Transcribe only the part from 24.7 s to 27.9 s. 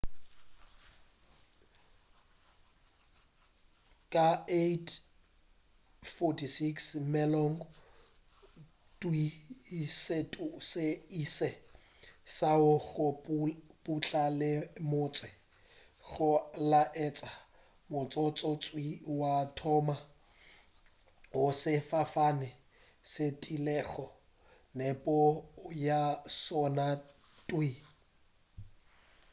nepo ya sona thwii